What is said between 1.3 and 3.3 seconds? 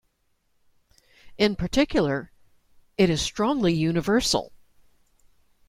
In particular, it is